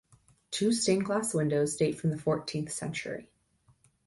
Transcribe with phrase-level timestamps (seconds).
[0.49, 3.29] Two stained-glass windows date from the fourteenth century.